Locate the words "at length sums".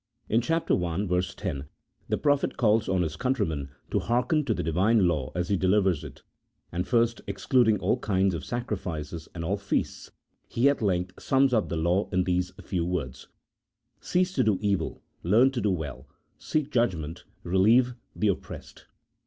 10.69-11.53